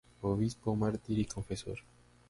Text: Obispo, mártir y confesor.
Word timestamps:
Obispo, 0.23 0.75
mártir 0.75 1.19
y 1.19 1.25
confesor. 1.27 1.77